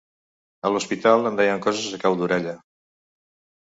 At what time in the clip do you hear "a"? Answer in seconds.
0.69-0.71, 1.93-2.03